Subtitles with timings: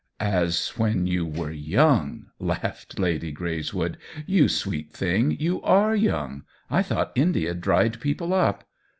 [0.19, 3.97] "As when you were young!" laughed Lady Greyswood."
[4.35, 6.41] You sweet thing, you are young.
[6.71, 8.63] I thought India dried people up.